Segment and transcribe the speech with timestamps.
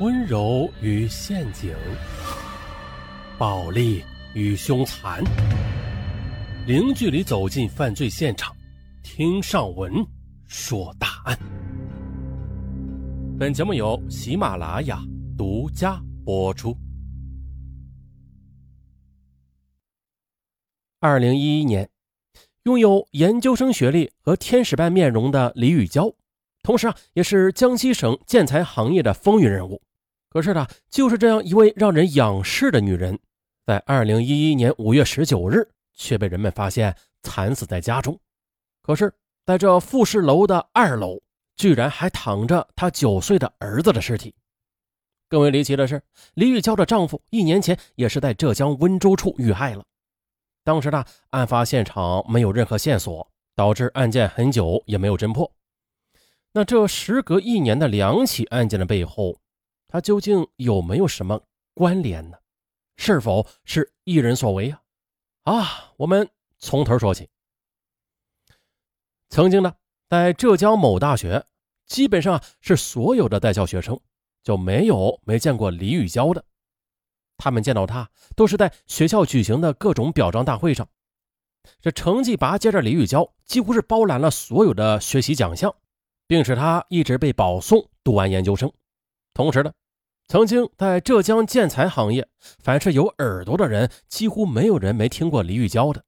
[0.00, 1.76] 温柔与陷阱，
[3.36, 4.02] 暴力
[4.32, 5.22] 与凶残，
[6.66, 8.56] 零距离走进犯罪现场，
[9.02, 9.92] 听上文
[10.46, 11.38] 说大案。
[13.38, 15.02] 本节目由喜马拉雅
[15.36, 16.74] 独家播出。
[20.98, 21.86] 二零一一年，
[22.62, 26.10] 拥有研究生学历和天使般面容的李玉娇，
[26.62, 29.82] 同时啊，也是江西省建材行业的风云人物。
[30.30, 33.18] 可是呢，就是这样一位让人仰视的女人，
[33.66, 38.18] 在二零一一年五月十九日却被人们发现惨死在家中。
[38.80, 39.12] 可是，
[39.44, 41.20] 在这复式楼的二楼，
[41.56, 44.32] 居然还躺着她九岁的儿子的尸体。
[45.28, 46.00] 更为离奇的是，
[46.34, 49.84] 李玉娇的丈夫一年前也是在浙江温州处遇害了。
[50.62, 55.50] 当时呢，案发现场没有任何线索，导致案件很久也没有侦破。
[56.52, 59.36] 那这时隔一年的两起案件的背后，
[59.90, 61.42] 他究竟有没有什么
[61.74, 62.38] 关联呢？
[62.96, 64.82] 是否是一人所为啊？
[65.42, 67.28] 啊，我们从头说起。
[69.30, 69.74] 曾经呢，
[70.08, 71.44] 在浙江某大学，
[71.86, 73.98] 基本上是所有的在校学生
[74.44, 76.44] 就没有没见过李玉娇的。
[77.36, 80.86] 他们见到他，都是在学校举行的各种表彰大会上，
[81.80, 85.74] 这成绩拔尖的李玉娇几乎是包揽了所有的学习奖项，
[86.28, 88.70] 并使他一直被保送读完研究生。
[89.40, 89.72] 同时呢，
[90.28, 92.28] 曾经在浙江建材行业，
[92.62, 96.04] 凡是有耳朵的人，几乎没有人没听过李玉娇的。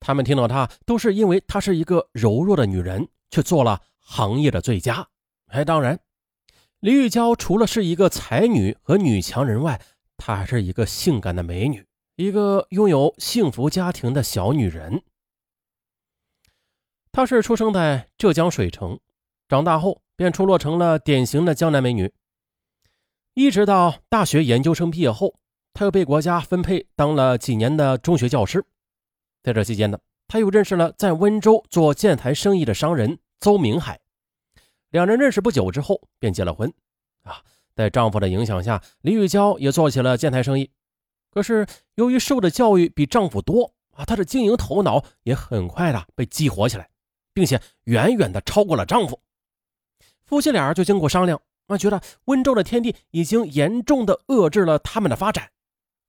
[0.00, 5.08] 他们听到她，都是因为她是一个柔弱的女人，却做了行业的最佳。
[5.46, 5.98] 哎，当然，
[6.80, 9.80] 李玉娇除了是一个才女和女强人外，
[10.18, 15.02] 她还是一个性感的美女，一个拥有幸福家庭的小女人。
[17.12, 19.00] 她是出生在浙江水城，
[19.48, 22.12] 长大后便出落成了典型的江南美女。
[23.34, 25.34] 一直到大学研究生毕业后，
[25.72, 28.64] 她又被国家分配当了几年的中学教师。
[29.42, 29.98] 在这期间呢，
[30.28, 33.98] 她又认识了在温州做建材生意的商人邹明海，
[34.90, 36.72] 两人认识不久之后便结了婚。
[37.22, 37.42] 啊。
[37.74, 40.70] 在丈夫的影响下，李玉娇也做起了建材生意。
[41.30, 46.90] 可是由于受的教育比丈夫多啊，她的经营头脑也很快的被激活起来，
[47.32, 49.18] 并且远远的超过了丈夫。
[50.26, 51.40] 夫妻俩就经过商量，
[51.72, 55.50] 啊，觉得温州的天地已经严重的遏制了他们的发展。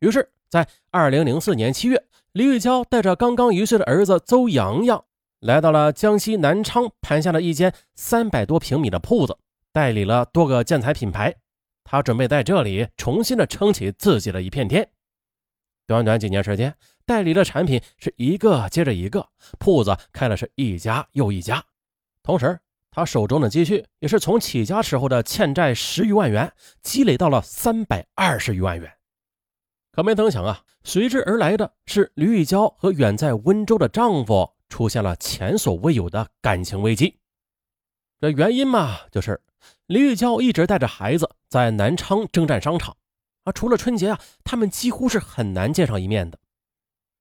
[0.00, 5.04] 于是，在二零零四年七月，李玉娇带着刚刚一岁的儿子邹阳阳，
[5.40, 9.36] 来到了江西南昌，盘下了一间三百多平米的铺子，
[9.72, 11.34] 代理了多个建材品牌。
[11.84, 14.88] 他准备在这里重新的撑起自己的一片天。
[15.86, 19.28] 短短几年时间，代理的产品是一个接着一个，
[19.58, 21.64] 铺子开了是一家又一家。
[22.22, 22.60] 同时，
[22.90, 26.52] 他手中的积蓄也是从起家时候的欠债十余万元，
[26.82, 28.92] 积累到了三百二十余万元。
[29.92, 37.18] 可没曾想啊，随之而来的是吕玉娇和远在温州的丈夫出现了前所未有的感情危机。
[38.20, 39.40] 这原因嘛，就是。
[39.86, 42.96] 李玉娇一直带着孩子在南昌征战商场，
[43.42, 46.38] 啊，除了春节啊，他们几乎是很难见上一面的。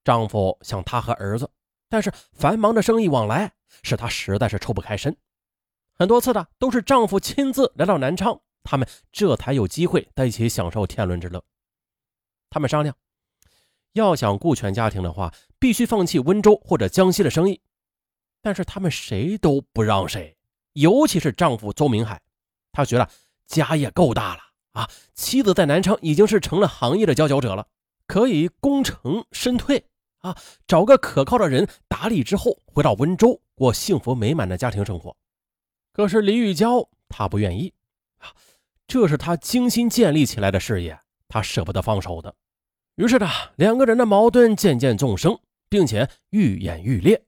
[0.05, 1.49] 丈夫想她和儿子，
[1.89, 3.51] 但是繁忙的生意往来
[3.81, 5.17] 使她实在是抽不开身。
[5.99, 11.43] 很多次的都是丈夫亲自来到南昌，他们这才有机会在一起享受天伦之乐。
[12.49, 12.95] 他们商量，
[13.91, 17.59] 要想顾全家庭的话，必须放弃温州或者江西的生意。
[18.41, 20.37] 但是他们谁都不让谁，
[20.71, 22.21] 尤其是丈夫邹明海。
[22.71, 23.09] 他觉得
[23.45, 27.67] 家业够大了啊，妻子在南昌已经是成了行业的佼佼者了，
[28.07, 29.85] 可以功成身退
[30.19, 35.13] 啊，找个可靠的人打理之后，回到温州过幸福美满的家庭生活。
[35.99, 37.73] 可是李玉娇她不愿意，
[38.87, 42.33] 这是她精心建立起来的事业，她舍不得放手的。
[42.95, 43.27] 于是呢，
[43.57, 47.21] 两个人的矛盾渐渐纵生，并且愈演愈烈，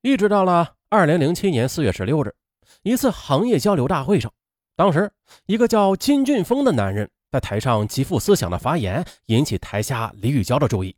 [0.00, 2.34] 一直到了二零零七年四月十六日。
[2.82, 4.32] 一次行业交流大会上，
[4.74, 5.12] 当时
[5.44, 10.96] 一个叫金俊峰的男人在台上极富思想的发言，引起台下李玉娇的注意。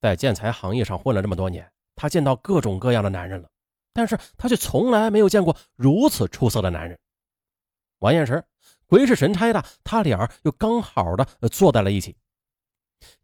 [0.00, 3.50] 在建材行业上混了这么多年，他见到各种各样的男人了，
[3.96, 6.98] 但是他却从来没有见过如此出色的男人。
[8.00, 8.44] 晚宴时，
[8.84, 12.14] 鬼使神差的，他俩又刚好的坐在了一起。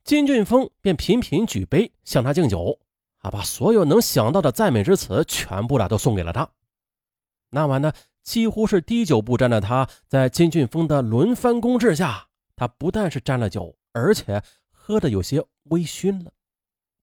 [0.02, 2.80] 金俊峰便频频举杯向他敬酒，
[3.18, 6.48] 啊，把所有能想到的赞美之词全部的都送给了他。
[7.50, 7.92] 那晚呢，
[8.22, 16.32] 几乎是滴酒不沾的他，在金俊峰的轮番攻势下，他不但是沾了酒，而且喝的有些微醺了。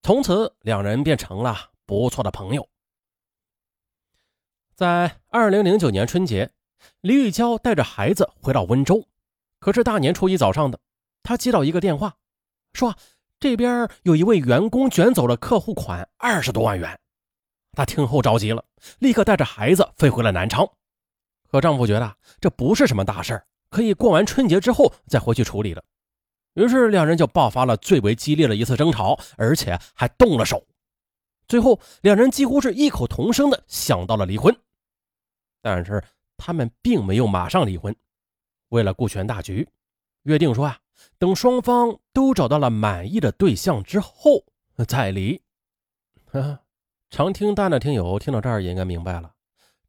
[0.02, 1.56] 从此，两人便成了
[1.86, 2.68] 不错的朋友。
[4.80, 6.52] 在二零零九年春节，
[7.02, 9.06] 李玉娇带着孩子回到温州，
[9.60, 10.80] 可是大年初一早上的，
[11.22, 12.16] 她接到一个电话，
[12.72, 12.96] 说
[13.42, 16.98] 这边有一位员工卷走了客户款二十多万元。
[17.74, 18.64] 她听后着急了，
[19.00, 20.66] 立刻带着孩子飞回了南昌。
[21.52, 25.84] 可丈夫觉得这不是什么大事可以过完春节之后再回去处理了。
[26.54, 30.66] 于是两人就爆发了最为激烈的一次争吵，而且还动了手。
[31.50, 34.56] 最后，两人几乎是异口同声的想到了离婚。
[35.62, 36.04] 但是
[36.38, 37.96] 他们并没有马上离婚，
[38.70, 39.68] 为了顾全大局，
[40.24, 40.80] 约定说啊，
[41.18, 44.46] 等双方都找到了满意的对象之后
[44.88, 45.42] 再离。
[47.10, 49.34] 常听大的听友听到这儿也应该明白了，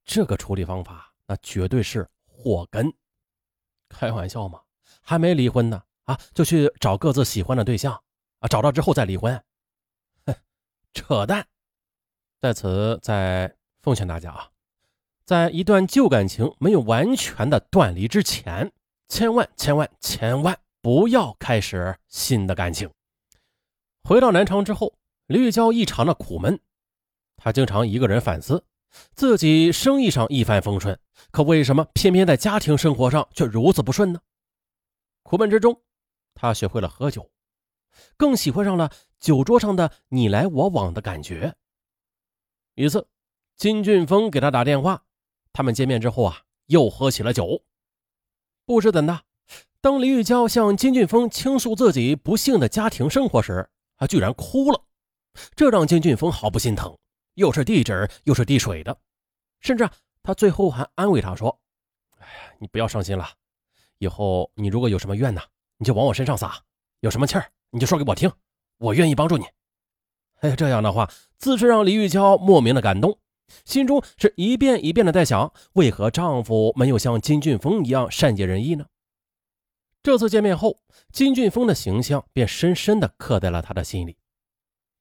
[0.05, 2.93] 这个处理方法那绝对是祸根。
[3.89, 4.61] 开玩笑嘛，
[5.03, 7.93] 还没离婚呢啊，就去找各自喜欢的对象
[8.39, 9.41] 啊，找到之后再离婚，
[10.27, 10.35] 哼，
[10.95, 11.47] 扯淡。
[12.41, 14.49] 在此再奉劝大家啊，
[15.25, 18.73] 在一段旧感情没有完全的断离之前，
[19.09, 22.91] 千万千万千万不要开始新的感情。
[24.03, 24.95] 回到南昌之后，
[25.27, 26.59] 李玉娇异常的苦闷，
[27.37, 28.65] 她经常一个人反思，
[29.15, 30.99] 自己生意上一帆风顺，
[31.31, 34.21] 可为什么偏偏在家庭生活上却如此不顺呢？
[35.23, 35.81] 苦闷之中，
[36.35, 37.31] 她学会了喝酒，
[38.17, 38.91] 更喜欢上了
[39.21, 41.55] 酒桌上的你来我往的感觉。
[42.75, 43.07] 一次，
[43.57, 45.05] 金俊峰给他打电话，
[45.53, 47.63] 他们见面之后啊，又喝起了酒。
[48.65, 49.23] 不知怎的，
[49.81, 54.85] 当李玉娇向金俊峰倾诉自己不幸的家庭生活时，她居然哭了，
[55.55, 56.97] 这让金俊峰毫不心疼，
[57.35, 58.97] 又是递纸又是递水的，
[59.61, 59.93] 甚至啊，
[60.23, 61.61] 他最后还安慰他说
[62.19, 63.29] ：“哎呀，你不要伤心了，
[63.99, 65.41] 以后你如果有什么怨呢，
[65.79, 66.63] 你就往我身上撒，
[67.01, 68.31] 有什么气儿你就说给我听，
[68.79, 69.45] 我愿意帮助你。”
[70.41, 73.19] 哎，这样的话，自是让李玉娇莫名的感动，
[73.65, 78.87] 心中是一遍一遍的在想：为何丈夫没有像金俊峰一样善解人意呢？
[80.03, 80.81] 这次见面后，
[81.13, 84.17] 金俊峰的形象便深深的刻在了他的心里。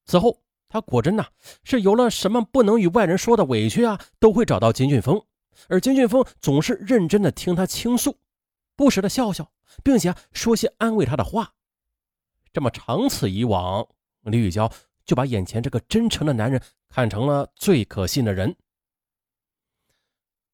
[0.05, 1.27] 此后，他果真呐
[1.63, 5.23] 是有了什么不能与外人说的委屈啊，都会找到金俊峰，
[5.67, 8.17] 而金俊峰总是认真的听他倾诉，
[8.75, 9.51] 不时的笑笑，
[9.83, 11.53] 并且说些安慰他的话。
[12.51, 13.87] 这么长此以往，
[14.23, 14.69] 李玉娇。
[15.09, 18.55] 就把眼前这个真诚的男人看成了最可信的人。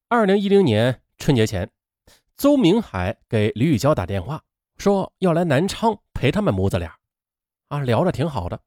[0.07, 1.69] 二零一零年春节前，
[2.37, 4.41] 邹明海给李玉娇打电话，
[4.77, 6.97] 说要来南昌陪他们母子俩。
[7.67, 8.57] 啊，聊着挺好的，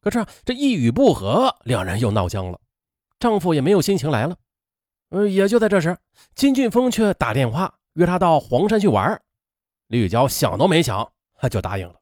[0.00, 2.60] 可是这一语不合，两人又闹僵了。
[3.18, 4.36] 丈夫也没有心情来了。
[5.08, 5.98] 呃，也就在这时，
[6.36, 9.20] 金俊峰却打电话约他到黄山去玩。
[9.88, 12.00] 李玉娇想都没想，他就答应了。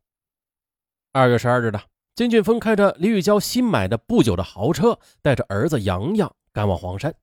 [1.12, 1.80] 二月十二日的。
[2.20, 7.14] 金俊峰开着李玉娇新买的不久的豪车，带着儿子洋洋赶往黄山。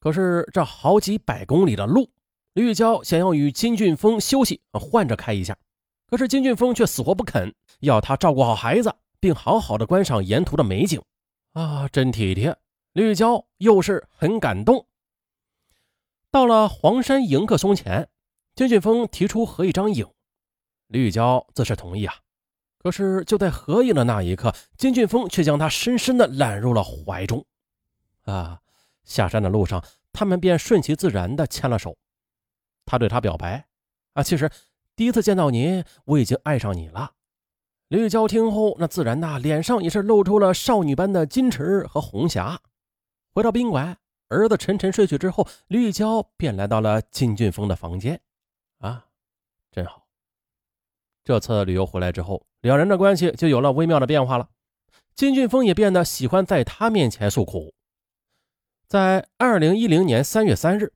[0.00, 2.10] 可是这好几百公里的路，
[2.54, 5.56] 李玉娇想要与金俊峰休息，换着开一下。
[6.08, 11.00] 可是金俊峰却死活不肯，要他照顾好孩子，并好好的观赏沿途的美景。
[11.52, 12.56] 啊，真体贴！
[12.94, 14.88] 李玉娇又是很感动。
[16.32, 18.08] 到了黄山迎客松前，
[18.56, 20.04] 金俊峰提出合一张影，
[20.88, 22.16] 李玉娇自是同意啊。
[22.82, 27.44] 可是就在合影的那一刻，金俊峰却将她深深的揽入了怀中。
[28.24, 28.60] 啊，
[29.04, 31.96] 下山的路上，他们便顺其自然的牵了手。
[32.84, 33.66] 他对她表白
[34.14, 34.50] ：“啊，其实
[34.96, 37.12] 第一次见到你，我已经爱上你了。”
[37.88, 42.58] 李玉娇听后，那自然呐，脸上也是露出了少女般的矜持和红霞。
[43.34, 43.96] 回到宾馆，
[44.28, 48.20] 儿子沉沉睡去之后，李玉娇便来到了金俊峰的房间。
[48.78, 49.06] 啊，
[49.70, 50.01] 真好。
[51.24, 54.48] 这次旅游回来之后，两人的关系就有了微妙的变化了。
[55.14, 57.74] 金俊峰也变得喜欢在他面前诉苦。
[58.88, 60.92] 在二零一零年三月三日，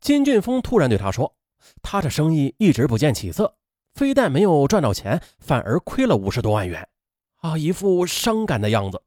[0.00, 1.34] 金俊峰突然对他说
[1.82, 3.56] ：“他的生意一直不见起色，
[3.94, 6.88] 非但没有赚到钱，反而亏了五十多万元，
[7.36, 9.02] 啊，一副伤感的样子。”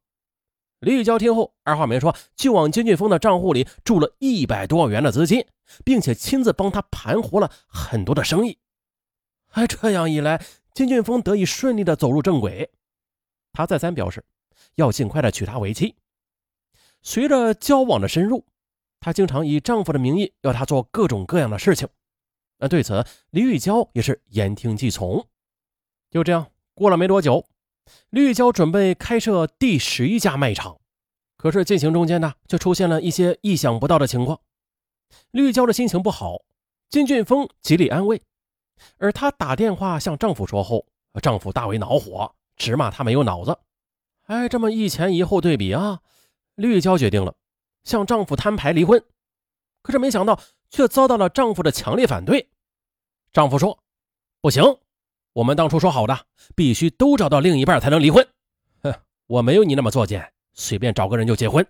[0.80, 5.46] 李玉娇听后，二话没说，就往金俊峰的账户里注了一百多万元的资金，
[5.86, 8.58] 并且亲自帮他盘活了很多的生意。
[9.52, 10.44] 哎，这样一来。
[10.74, 12.72] 金俊峰得以顺利的走入正轨，
[13.52, 14.26] 他再三表示
[14.76, 15.96] 要尽快的娶她为妻。
[17.02, 18.46] 随着交往的深入，
[19.00, 21.88] 她经常以丈夫的名义要她做各种各样的事情。
[22.58, 25.28] 那对此，李玉娇也是言听计从。
[26.10, 27.46] 就这样过了没多久，
[28.10, 30.80] 李玉娇准备开设第十一家卖场，
[31.38, 34.40] 可是进行中间呢，却出现了一些意想不到的情况。
[35.32, 36.44] 李玉娇的心情不好，
[36.90, 38.22] 金俊峰极力安慰。
[38.98, 40.86] 而她打电话向丈夫说后，
[41.22, 43.58] 丈夫大为恼火，直骂她没有脑子。
[44.28, 46.00] 哎，这么一前一后对比啊，
[46.56, 47.36] 绿娇决定了
[47.84, 49.04] 向丈夫摊牌离婚。
[49.82, 50.40] 可是没想到，
[50.70, 52.50] 却遭到了丈夫的强烈反对。
[53.34, 53.78] 丈夫说
[54.40, 54.64] ：“不行，
[55.34, 56.18] 我们当初说好的，
[56.56, 58.26] 必须都找到另一半才能离婚。
[58.82, 58.94] 哼，
[59.28, 61.66] 我没有你那么作贱，随便找个人就结婚。”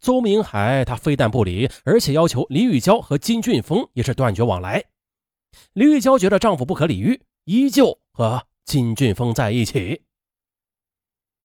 [0.00, 4.84] 邹明海他非但不离，而且要求李玉娇和金俊峰也是断绝往来。
[5.72, 10.02] 李玉娇觉得丈夫不可理喻，依旧和金俊峰在一起。